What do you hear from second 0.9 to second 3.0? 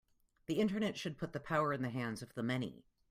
should put the power in the hands of the many.